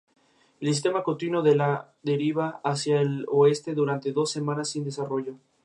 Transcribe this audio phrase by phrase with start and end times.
[0.59, 5.35] El sistema continuó a la deriva hacia el oeste durante dos semanas sin desarrollo.